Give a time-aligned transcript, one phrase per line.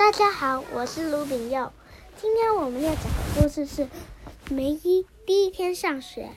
[0.00, 1.70] 大家好，我是卢炳佑。
[2.16, 3.86] 今天我们要讲的故事是
[4.48, 6.30] 梅伊第一天上学。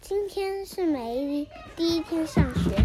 [0.00, 2.82] 今天是梅伊第一天上学。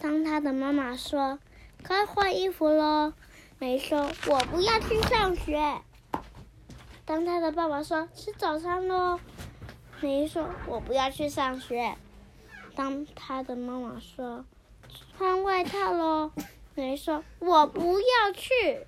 [0.00, 1.38] 当他的妈妈说
[1.84, 3.12] ：“该换衣服喽。”
[3.60, 5.82] 梅说：“我不要去上学。”
[7.06, 9.20] 当他的爸爸说：“吃早餐喽。”
[10.02, 11.94] 梅说：“我不要去上学。”
[12.74, 14.44] 当他的妈妈说
[15.16, 16.32] ：“穿外套喽。”
[16.74, 18.86] 梅说：“我不要去。”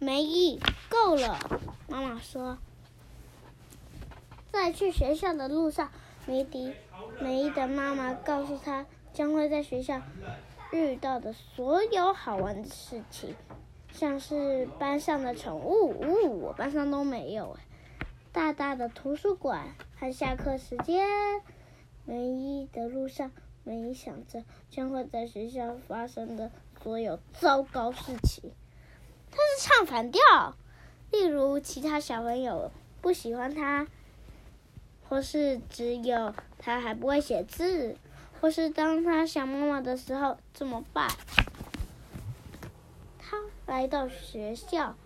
[0.00, 1.38] 梅伊，够了！
[1.88, 2.58] 妈妈说
[4.50, 5.90] ：“在去学校的路上，
[6.26, 6.72] 梅迪，
[7.20, 10.02] 梅伊的妈妈告诉他，将会在学校
[10.72, 13.36] 遇到的所有好玩的事情，
[13.92, 17.56] 像是班上的宠物，呜、哦，我班上都没有。
[18.32, 19.68] 大大的图书馆
[20.00, 21.06] 和下课时间。
[22.04, 23.30] 梅伊的路上，
[23.64, 26.50] 没想着将会在学校发生的
[26.82, 28.52] 所有糟糕事情。
[29.30, 30.20] 他是唱反调，
[31.10, 33.86] 例如其他小朋友不喜欢他，
[35.08, 37.96] 或是只有他还不会写字，
[38.40, 41.08] 或是当他想妈妈的时候怎么办？
[43.18, 44.96] 他来到学校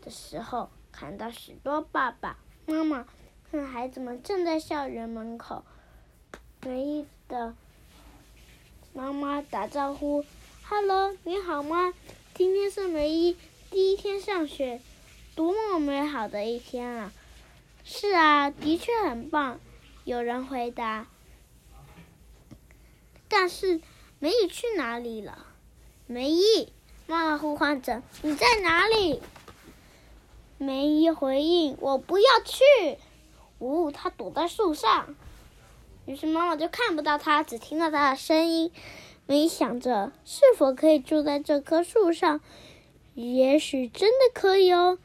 [0.00, 3.06] 的时候，看到许多爸爸妈妈
[3.50, 5.64] 和孩子们正在校园门口。
[6.64, 7.54] 唯一的
[8.98, 10.24] 妈妈打招呼
[10.68, 11.94] ：“Hello，你好吗？
[12.34, 13.36] 今天是梅姨
[13.70, 14.80] 第一天上学，
[15.36, 17.12] 多么美好的一天啊
[17.86, 19.60] ！”“是啊，的确很棒。”
[20.02, 21.06] 有人回答。
[23.28, 23.80] 但是
[24.18, 25.46] 梅姨去哪里了？
[26.08, 26.72] 梅姨，
[27.06, 29.22] 妈妈呼唤着：“你在哪里？”
[30.58, 32.98] 梅姨回应：“我不要去。
[33.60, 35.14] ”“呜，他躲在树上。”
[36.08, 38.72] 于是妈妈就看不到它，只听到它的声音。
[39.26, 42.40] 没想着，是否可以住在这棵树上？
[43.12, 44.98] 也许真的可以哦。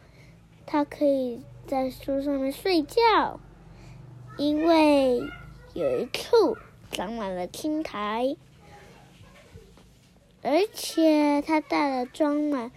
[0.65, 3.41] 它可以在树上面睡觉，
[4.37, 5.21] 因为
[5.73, 6.55] 有一处
[6.89, 8.37] 长满了青苔，
[10.41, 12.71] 而且他带了装满、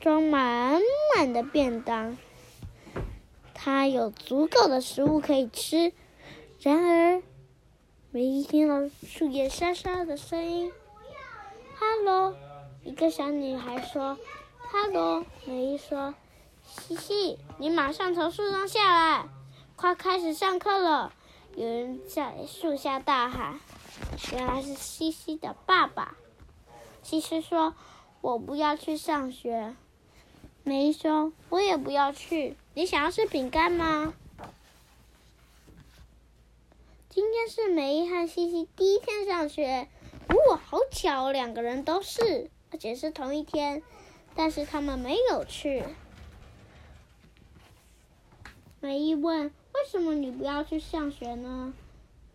[0.00, 0.80] 装满
[1.14, 2.18] 满的便当。
[3.54, 5.92] 他有足够的食物可以吃。
[6.62, 7.22] 然而，
[8.10, 10.70] 梅姨听到树叶沙沙的声音。
[11.74, 12.34] “哈喽！”
[12.84, 14.18] 一个小女孩说。
[14.60, 16.14] “哈喽！”梅姨说。
[16.62, 19.28] “西西，你马上从树上下来，
[19.74, 21.14] 快开始上课了！”
[21.56, 23.58] 有人在树下大喊。
[24.32, 26.14] 原来是西西的爸爸。
[27.02, 27.74] 西西说
[28.20, 29.74] ：“我不要去上学。”
[30.62, 32.54] 梅姨说：“我也不要去。
[32.74, 34.12] 你想要吃饼干吗？”
[37.12, 39.88] 今天是梅姨和西西第一天上学，
[40.48, 43.82] 哇，好巧，两个人都是，而且是同一天，
[44.36, 45.82] 但是他们没有去。
[48.78, 51.74] 梅姨问：“为什么你不要去上学呢？”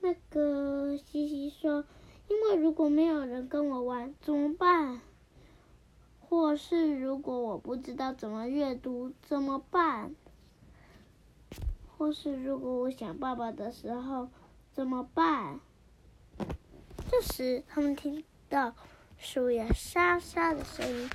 [0.01, 1.85] 那个西西说
[2.27, 4.99] ：“因为如果没有人跟我玩，怎么办？
[6.19, 10.13] 或是如果我不知道怎么阅读，怎么办？
[11.97, 14.27] 或是如果我想爸爸的时候。”
[14.75, 15.61] 怎么办？
[17.09, 18.75] 这时，他们听到
[19.17, 21.09] 树叶沙沙的声音，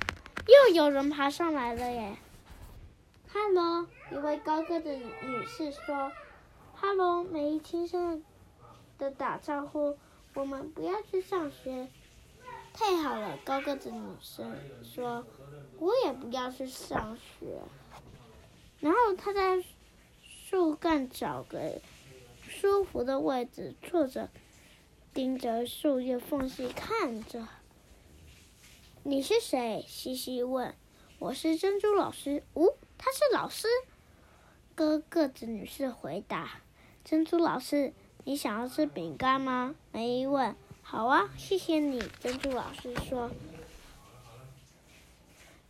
[0.47, 2.17] 又有人爬上来了耶！
[3.27, 6.11] 哈喽，一位高个子女士说
[6.73, 8.23] ：“哈喽，梅伊轻声
[8.97, 9.95] 的打招呼。
[10.33, 11.87] 我们不要去上学。”
[12.73, 15.23] 太好了，高个子女生说
[15.77, 17.61] ：“我也不要去上学。”
[18.81, 19.63] 然后他在
[20.23, 21.79] 树干找个。
[22.61, 24.29] 舒服的位置坐着，
[25.15, 27.47] 盯着树叶缝隙看着。
[29.01, 29.83] 你是谁？
[29.87, 30.75] 西西问。
[31.17, 32.43] 我是珍珠老师。
[32.53, 33.67] 哦，她是老师。
[34.75, 36.61] 高个子女士回答。
[37.03, 37.93] 珍珠老师，
[38.25, 39.73] 你想要吃饼干吗？
[39.91, 40.55] 梅伊问。
[40.83, 41.99] 好啊，谢谢你。
[42.19, 43.31] 珍珠老师说。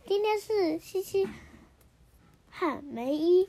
[0.06, 1.26] 今天是西西
[2.50, 3.48] 和梅伊。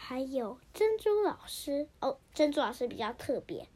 [0.00, 3.66] 还有珍珠老师哦，珍珠老师比较特别。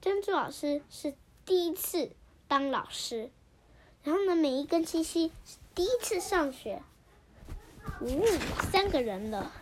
[0.00, 1.12] 珍珠老师是
[1.44, 2.12] 第一次
[2.46, 3.30] 当老师，
[4.04, 6.82] 然后呢，梅伊跟西西是第一次上学。
[8.00, 8.06] 哦，
[8.70, 9.52] 三个人了。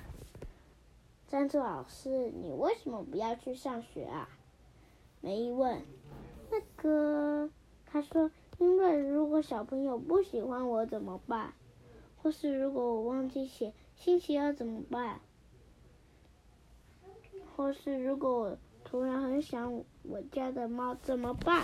[1.27, 4.29] 珍珠老师，你为什么不要去上学啊？
[5.23, 5.83] 梅伊问。
[6.51, 7.51] 那个，
[7.87, 11.55] 他说，因为如果小朋友不喜欢我怎么办？
[12.23, 15.21] 或是如果我忘记写星期二怎么办？
[17.61, 21.63] 或是如果我突然很想我家的猫怎么办？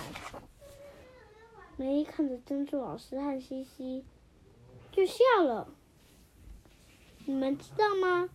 [1.78, 4.04] 梅看着珍珠老师和西西，
[4.93, 5.69] 就笑了。
[7.25, 8.28] 你们知道吗？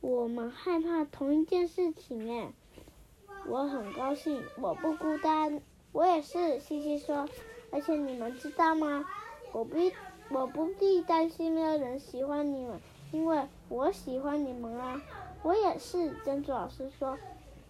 [0.00, 2.52] 我们害怕同一件事情哎。
[3.46, 5.62] 我很高兴，我不孤单。
[5.92, 7.28] 我也是，西西说。
[7.70, 9.04] 而且你们知道吗？
[9.52, 9.78] 我不，
[10.30, 12.80] 我不必担心没有人喜欢你们，
[13.12, 15.00] 因为我喜欢你们啊。
[15.46, 17.16] 我也是，珍珠老师说。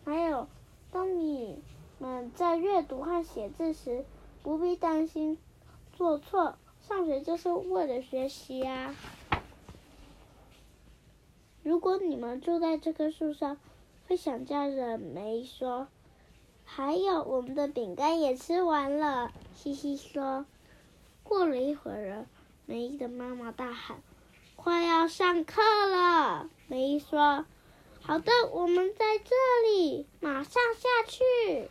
[0.02, 0.48] 还有，
[0.90, 1.62] 当你
[1.98, 4.06] 们在阅读和写字时，
[4.42, 5.36] 不必担心
[5.92, 6.56] 做错。
[6.88, 8.94] 上学就是为了学习呀。
[11.62, 13.58] 如果你们住在这棵树上，
[14.08, 14.98] 会想家人。
[14.98, 15.86] 梅说。
[16.64, 19.30] 还有，我们的饼干也吃完了。
[19.54, 20.46] 西西说。
[21.22, 22.24] 过了一会儿，
[22.64, 23.98] 梅姨的妈妈大喊
[24.56, 27.44] ：“快要上课了！”梅姨说
[28.06, 29.34] ：“好的，我们在这
[29.68, 31.68] 里，马上下去。”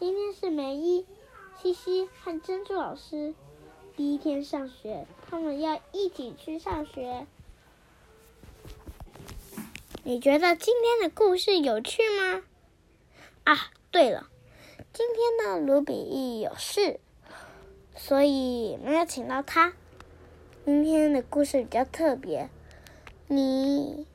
[0.00, 1.04] 今天是梅伊、
[1.60, 3.34] 西西和珍珠老师
[3.98, 7.26] 第一天上学，他们要一起去上学。
[10.04, 12.42] 你觉得今天的故事有趣吗？
[13.44, 14.30] 啊，对了，
[14.94, 16.98] 今天呢，卢比义有事，
[17.94, 19.74] 所以没有请到他。
[20.64, 22.48] 今天的故事比较特别，
[23.28, 24.06] 你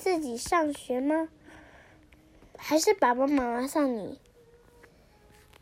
[0.00, 1.28] 自己上学吗？
[2.56, 4.18] 还是爸爸妈妈送你？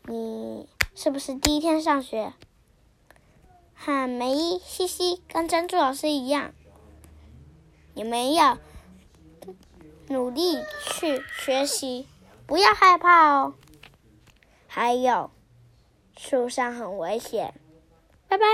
[0.05, 2.31] 你是不是第一天上学？
[3.73, 6.53] 和梅伊、西西跟珍珠老师一样，
[7.93, 8.57] 你们要。
[10.07, 12.07] 努力去学习，
[12.47, 13.55] 不要害怕哦。
[14.67, 15.31] 还有，
[16.17, 17.53] 树上很危险。
[18.29, 18.45] 拜拜。